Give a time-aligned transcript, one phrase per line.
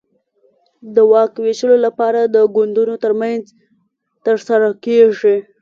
[0.95, 3.43] د واک وېشلو لپاره د ګوندونو ترمنځ
[4.25, 5.35] ترسره کېږي.